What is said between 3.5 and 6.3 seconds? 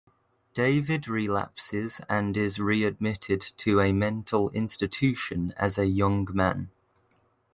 to a mental institution as a young